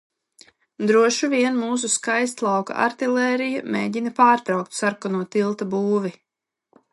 [0.91, 6.15] Droši vien mūsu Skaistlauka artilērija mēģina pārtraukt sarkano tilta būvi.